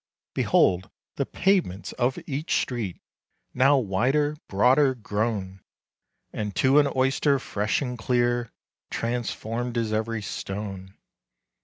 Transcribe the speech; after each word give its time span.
Behold, 0.33 0.89
the 1.17 1.27
pavements 1.27 1.91
of 1.91 2.17
each 2.25 2.59
street 2.59 2.99
Now 3.53 3.77
wider, 3.77 4.35
broader, 4.47 4.95
grown! 4.95 5.61
And 6.33 6.55
to 6.55 6.79
an 6.79 6.91
oyster, 6.95 7.37
fresh 7.37 7.83
and 7.83 7.99
clear, 7.99 8.51
Transformed 8.89 9.77
is 9.77 9.93
every 9.93 10.23
stone. 10.23 10.95